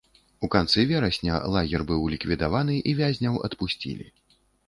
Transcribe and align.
У 0.45 0.47
канцы 0.53 0.85
верасня 0.91 1.35
лагер 1.57 1.83
быў 1.91 2.09
ліквідаваны, 2.15 2.79
і 2.93 2.97
вязняў 3.03 3.39
адпусцілі. 3.51 4.07